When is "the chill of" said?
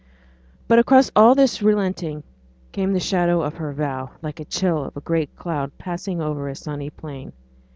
4.37-4.97